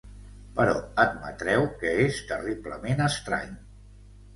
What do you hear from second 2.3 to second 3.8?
terriblement estrany.